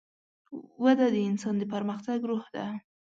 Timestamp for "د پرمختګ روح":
1.59-2.45